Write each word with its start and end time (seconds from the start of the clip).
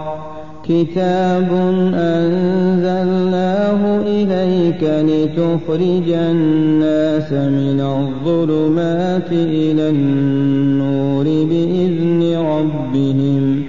كتاب 0.63 1.47
أنزلناه 1.93 3.81
إليك 4.01 4.83
لتخرج 4.83 6.09
الناس 6.09 7.31
من 7.31 7.79
الظلمات 7.79 9.31
إلى 9.31 9.89
النور 9.89 11.23
بإذن 11.23 12.21
ربهم 12.37 13.63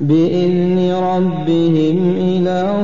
بإذن 0.00 0.92
ربهم 0.92 2.16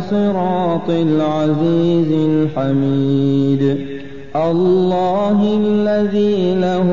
صراط 0.01 0.91
العزيز 0.91 2.13
الحميد. 2.13 3.79
الله 4.37 5.59
الذي 5.65 6.55
له 6.55 6.85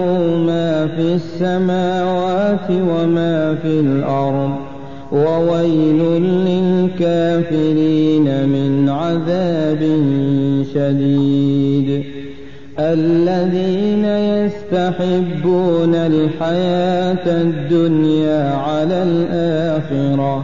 ما 0.47 0.87
في 0.87 1.13
السماوات 1.13 2.69
وما 2.69 3.55
في 3.61 3.79
الأرض. 3.79 4.51
وويل 5.11 6.21
للكافرين 6.21 8.49
من 8.49 8.89
عذاب 8.89 9.79
شديد. 10.73 12.03
الذين 12.79 14.05
يستحبون 14.05 15.95
الحياة 15.95 17.41
الدنيا 17.41 18.55
على 18.55 19.03
الآخرة. 19.03 20.43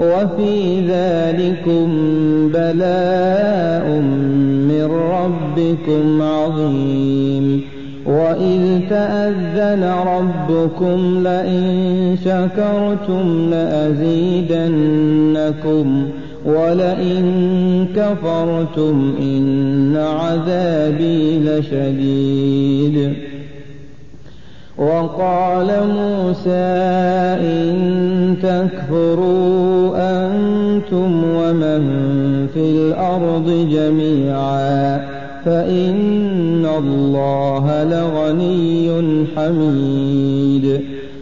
وفي 0.00 0.80
ذلكم 0.80 1.88
بلاء 2.48 3.86
من 4.68 4.88
ربكم 4.90 6.22
عظيم. 6.22 7.60
وإذ 8.06 8.80
تأذن 8.90 9.92
ربكم 10.06 11.22
لئن 11.22 12.16
شكرتم 12.24 13.50
لأزيدنكم 13.50 14.48
ولئن 16.46 17.86
كفرتم 17.96 19.14
إن 19.20 19.96
عذابي 19.96 21.38
لشديد. 21.38 23.12
وقال 24.80 25.66
موسى 25.66 26.70
إن 27.40 28.36
تكفروا 28.42 29.92
أنتم 29.96 31.24
ومن 31.24 31.82
في 32.54 32.60
الأرض 32.60 33.68
جميعا 33.70 34.98
فإن 35.44 36.66
الله 36.78 37.84
لغني 37.84 38.90
حميد 39.36 40.80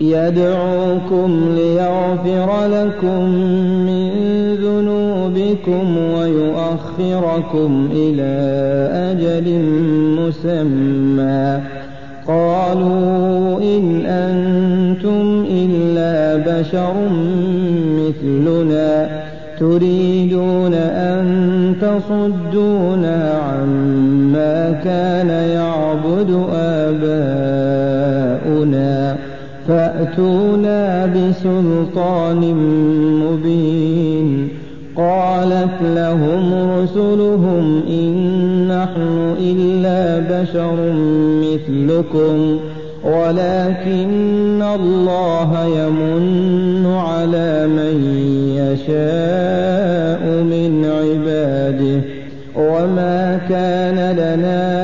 يدعوكم 0.00 1.40
ليغفر 1.56 2.66
لكم 2.66 3.24
من 3.86 4.10
ذنوبكم 4.54 5.98
ويؤخركم 5.98 7.88
إلى 7.92 8.34
أجل 8.92 9.62
مسمى. 10.18 11.60
قالوا 12.26 13.58
إن 13.62 14.06
أنتم 14.06 15.44
إلا 15.50 16.36
بشر 16.36 16.94
مثلنا. 17.98 19.24
تريدون 19.60 20.74
أن 20.74 21.24
تصدونا 21.80 23.40
عما 23.48 24.80
كان 24.84 25.28
يعبد 25.28 26.46
آباؤنا. 26.54 27.93
فأتونا 29.68 31.06
بسلطان 31.06 32.40
مبين. 33.24 34.48
قالت 34.96 35.82
لهم 35.82 36.70
رسلهم 36.78 37.82
إن 37.88 38.14
نحن 38.68 39.34
إلا 39.40 40.18
بشر 40.18 40.92
مثلكم 41.42 42.58
ولكن 43.04 44.62
الله 44.62 45.64
يمن 45.64 46.86
على 46.86 47.66
من 47.66 47.96
يشاء 48.56 50.22
من 50.42 50.84
عباده. 50.84 52.00
وما 52.56 53.40
كان 53.48 54.16
لنا 54.16 54.83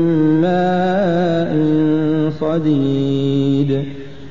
صديد 2.51 3.83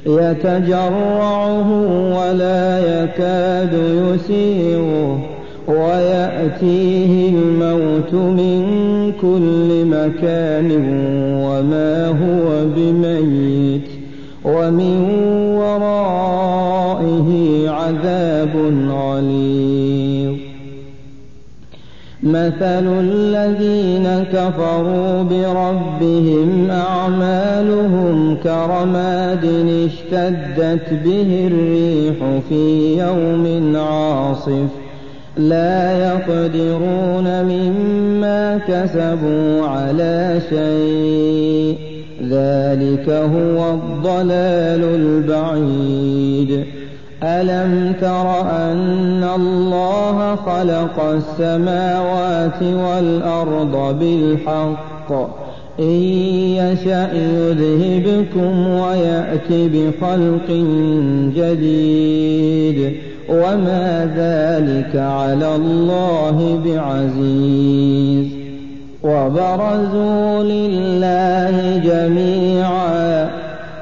يتجرعه 0.06 1.68
ولا 2.16 2.78
يكاد 2.78 3.72
يسيغه 3.74 5.20
ويأتيه 5.68 7.28
الموت 7.28 8.14
من 8.14 8.62
كل 9.20 9.84
مكان 9.84 10.70
وما 11.44 12.08
هو 12.08 12.64
بميت 12.76 13.88
ومن 14.44 15.00
ورائه 15.56 17.30
عذاب 17.68 18.54
مثل 22.32 23.00
الذين 23.00 24.24
كفروا 24.32 25.22
بربهم 25.22 26.70
أعمالهم 26.70 28.36
كرماد 28.44 29.44
اشتدت 29.86 30.92
به 31.04 31.50
الريح 31.52 32.40
في 32.48 32.96
يوم 32.98 33.76
عاصف. 33.76 34.68
لا 35.36 35.98
يقدرون 35.98 37.44
مما 37.44 38.58
كسبوا 38.68 39.66
على 39.66 40.40
شيء. 40.50 41.78
ذلك 42.28 43.08
هو 43.08 43.74
الضلال 43.74 44.84
البعيد. 44.84 46.64
ألم 47.22 47.92
تر 48.00 48.40
أن 48.40 49.28
الله 49.36 50.34
خلق 50.34 51.04
السماوات 51.04 52.62
والأرض 52.62 53.98
بالحق؟ 54.00 55.12
إن 55.80 56.02
يشأ 56.56 57.08
يذهبكم 57.14 58.68
ويأت 58.68 59.50
بخلق 59.50 60.50
جديد. 61.36 62.96
وما 63.28 64.10
ذلك 64.16 64.96
على 64.96 65.56
الله 65.56 66.60
بعزيز. 66.64 68.26
وبرزوا 69.02 70.42
لله 70.42 71.80
جميعا. 71.84 72.49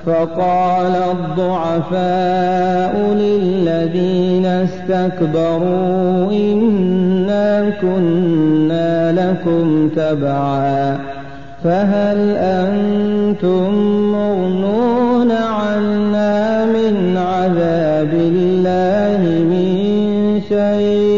فقال 0.08 0.94
الضعفاء 1.10 2.92
للذين 3.14 4.46
استكبروا 4.46 6.32
إنا 6.32 7.70
كنا 7.80 9.12
لكم 9.12 9.88
تبعا 9.96 10.98
فهل 11.64 12.36
أنتم 12.36 13.74
مغنون 14.12 15.32
عنا 15.32 16.66
من 16.66 17.16
عذاب 17.16 18.12
الله 18.12 19.20
من 19.44 20.40
شيء؟ 20.48 21.17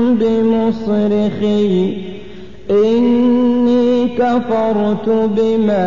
بمصرخي 0.19 1.97
إني 2.71 4.07
كفرت 4.07 5.09
بما 5.09 5.83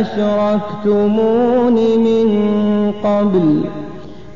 أشركتمون 0.00 1.74
من 1.74 2.28
قبل. 3.04 3.60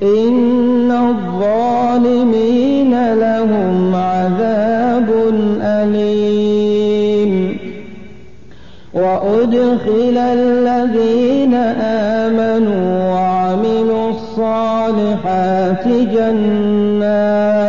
إن 0.02 0.90
الظالمين 0.90 3.14
لهم 3.14 3.94
عذاب 3.94 5.08
أليم. 5.62 7.58
وأدخل 8.94 10.16
الذين 10.16 11.54
آمنوا 11.84 13.12
وعملوا 13.12 14.10
الصالحات 14.10 15.88
جنات. 15.88 17.61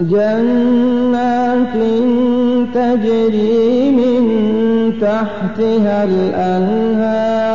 جنات 0.00 1.74
تجري 2.74 3.90
من 3.90 4.22
تحتها 5.00 6.04
الأنهار 6.04 7.50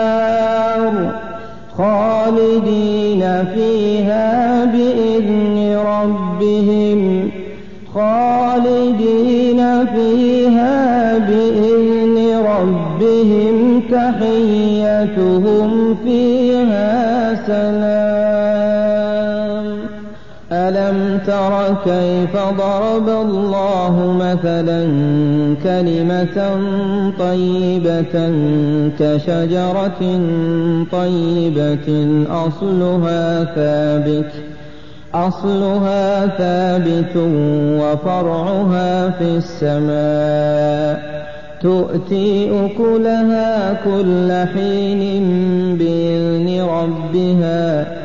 خالدين 1.77 3.23
فيها 3.55 4.65
بإذن 4.65 5.77
ربهم 5.77 7.29
خالدين 7.93 9.59
فيها 9.85 11.17
بإذن 11.17 12.17
ربهم 12.45 13.81
تحيتهم 13.91 15.69
فيها 16.03 16.34
تر 21.27 21.75
كيف 21.85 22.33
ضرب 22.35 23.09
الله 23.09 24.17
مثلا 24.19 24.81
كلمة 25.63 26.37
طيبة 27.19 28.15
كشجرة 28.99 30.01
طيبة 30.91 31.87
أصلها 32.29 33.43
ثابت 33.43 34.31
أصلها 35.13 36.27
ثابت 36.27 37.15
وفرعها 37.79 39.09
في 39.09 39.37
السماء. 39.37 41.25
تؤتي 41.61 42.49
أكلها 42.65 43.73
كل 43.73 44.31
حين 44.53 45.01
بإذن 45.77 46.61
ربها. 46.69 48.04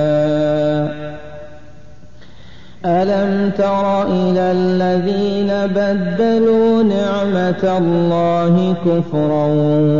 ألم 3.41 3.49
تر 3.49 4.03
إلى 4.03 4.51
الذين 4.51 5.73
بدلوا 5.75 6.83
نعمة 6.83 7.77
الله 7.77 8.75
كفرا 8.85 9.45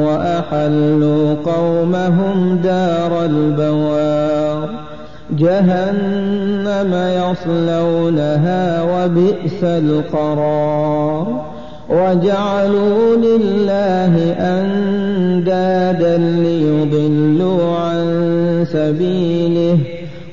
وأحلوا 0.06 1.36
قومهم 1.46 2.60
دار 2.64 3.26
البوار. 3.26 4.70
جهنم 5.32 6.94
يصلونها 6.94 8.84
وبئس 8.84 9.64
القرار. 9.64 11.46
وجعلوا 11.90 13.16
لله 13.16 14.36
أندادا 14.40 16.18
ليضلوا 16.18 17.78
عن 17.78 18.06
سبيله. 18.72 19.78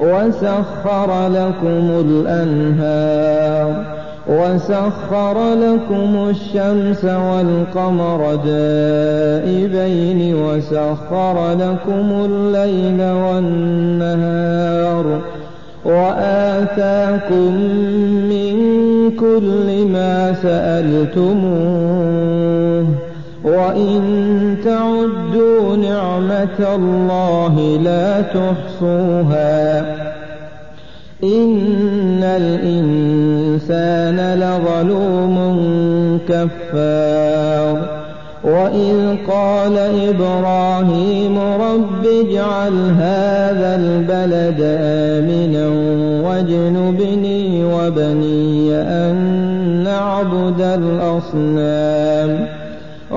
وسخر 0.00 1.28
لكم 1.28 2.04
الأنهار 2.06 3.94
وسخر 4.28 5.54
لكم 5.54 6.28
الشمس 6.30 7.04
والقمر 7.04 8.34
دائبين 8.44 10.34
وسخر 10.34 11.52
لكم 11.52 12.24
الليل 12.24 13.02
والنهار 13.12 15.06
وآتاكم 15.84 17.54
من 18.30 18.56
كل 19.20 19.86
ما 19.92 20.34
سألتموه 20.42 21.94
وإن 23.44 24.00
تعدوا 24.64 25.76
نعمة 25.76 26.74
الله 26.74 27.78
لا 27.84 28.20
تحصوها 28.20 29.80
إن 31.24 32.22
الإنسان 32.22 34.16
لظلوم 34.40 35.36
كفار 36.28 38.04
وإذ 38.44 39.16
قال 39.28 39.78
إبراهيم 40.08 41.38
رب 41.38 42.06
اجعل 42.06 42.72
هذا 42.98 43.76
البلد 43.76 44.60
آمنا 44.80 45.68
واجنبني 46.28 47.64
وبني 47.64 48.74
أن 48.74 49.14
نعبد 49.84 50.60
الأصنام 50.60 52.46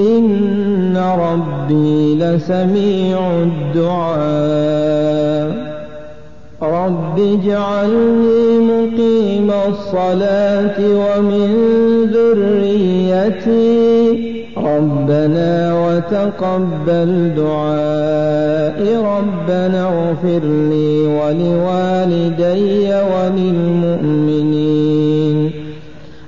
إن 0.00 0.96
ربي 0.96 2.14
لسميع 2.14 3.18
الدعاء 3.42 5.00
رب 6.62 7.18
اجعلني 7.18 8.58
مقيم 8.58 9.50
الصلاة 9.68 10.78
ومن 10.80 11.48
ذريتي 12.14 13.70
ربنا 14.56 15.50
وتقبل 15.84 17.10
دعائي 17.36 18.96
ربنا 18.96 19.80
اغفر 19.88 20.42
لي 20.70 20.90
ولوالدي 21.06 22.88
وللمؤمنين 23.12 24.39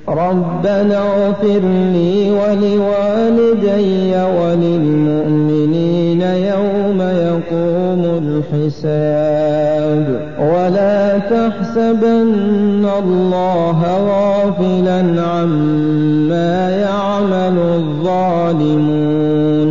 ربنا 0.08 0.98
اغفر 0.98 1.60
لي 1.92 2.30
ولوالدي 2.30 4.16
وللمؤمنين 4.40 6.22
يوم 6.22 7.00
يقوم 7.00 8.20
الحساب. 8.52 10.04
ولا 10.38 11.18
تحسبن 11.18 12.86
الله 13.04 13.78
غافلا 14.08 15.00
عما 15.22 16.70
يعمل 16.70 17.58
الظالمون. 17.58 19.70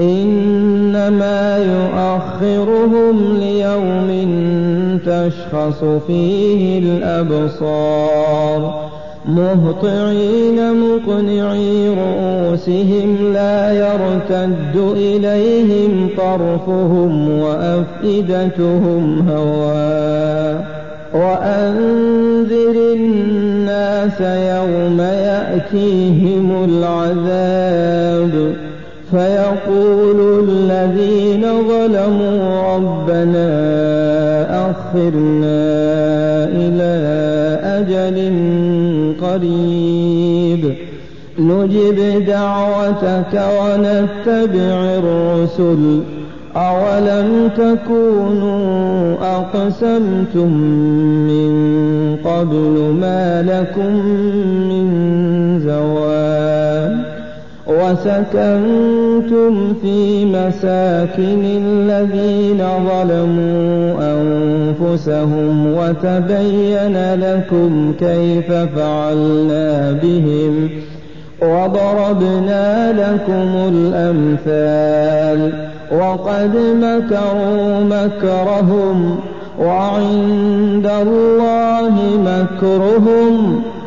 إنما 0.00 1.58
يؤخرهم 1.58 3.16
ليوم 3.40 4.08
تشخص 5.06 5.84
فيه 6.06 6.78
الأبصار. 6.78 8.85
مهطعين 9.26 10.58
مقنعي 10.80 11.88
رؤوسهم 11.88 13.32
لا 13.32 13.72
يرتد 13.72 14.76
إليهم 14.96 16.08
طرفهم 16.16 17.40
وأفئدتهم 17.40 19.28
هواء 19.28 20.66
وأنذر 21.14 22.76
الناس 22.94 24.20
يوم 24.20 25.00
يأتيهم 25.00 26.64
العذاب. 26.64 28.54
فيقول 29.10 30.48
الذين 30.48 31.42
ظلموا 31.42 32.74
ربنا 32.74 33.50
أخرنا 34.70 35.64
إلى 36.44 36.94
أجل 37.62 38.16
قريب. 39.22 40.74
نجب 41.38 42.24
دعوتك 42.26 43.34
ونتبع 43.34 44.98
الرسل. 44.98 46.00
أولم 46.56 47.50
تكونوا 47.56 49.14
أقسمتم 49.22 50.52
من 51.28 52.16
قبل 52.24 52.96
ما 53.00 53.42
لكم 53.42 54.06
من 54.68 54.86
زوال؟ 55.60 56.65
وسكنتم 57.68 59.52
في 59.82 60.24
مساكن 60.24 61.44
الذين 61.44 62.58
ظلموا 62.88 63.94
أنفسهم 64.14 65.74
وتبين 65.76 67.14
لكم 67.14 67.92
كيف 68.00 68.52
فعلنا 68.52 69.92
بهم 70.02 70.68
وضربنا 71.42 72.92
لكم 72.92 73.48
الأمثال 73.74 75.52
وقد 75.92 76.56
مكروا 76.56 77.80
مكرهم 77.84 79.18
وعند 79.60 80.90
الله 81.02 81.94
مكرهم 82.24 83.62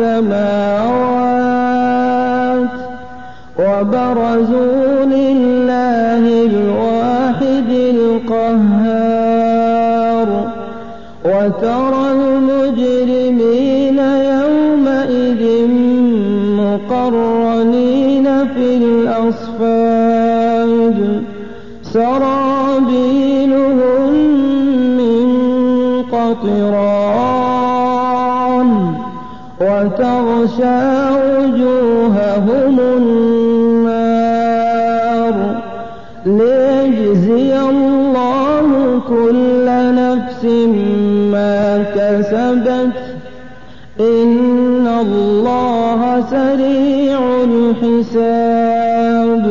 والسماوات 0.00 1.60
وبرزوا 3.58 5.04
لله 5.04 6.24
الواحد 6.46 7.70
القهار 7.94 9.08
وترى 11.24 12.04
المجرمين 12.12 13.98
يومئذ 14.32 15.42
مقرنين 16.60 18.26
في 18.54 18.66
الأصفاد 18.76 19.39
وتغشى 30.20 30.80
وجوههم 31.36 32.76
النار 32.80 34.00
ليجزي 36.26 37.60
الله 37.60 39.00
كل 39.08 39.66
نفس 39.94 40.44
ما 41.32 41.84
كسبت. 41.94 42.98
إن 44.00 44.86
الله 44.86 46.24
سريع 46.30 47.20
الحساب. 47.44 49.44